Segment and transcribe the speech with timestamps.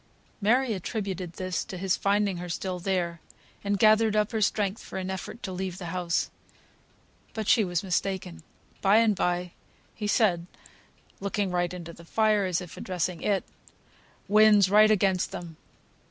[0.41, 3.21] Mary attributed this to his finding her still there,
[3.63, 6.31] and gathered up her strength for an effort to leave the house.
[7.35, 8.41] But she was mistaken.
[8.81, 9.51] By and bye,
[9.93, 10.47] he said
[11.19, 13.43] (looking right into the fire, as if addressing it),
[14.27, 15.57] "Wind's right against them!"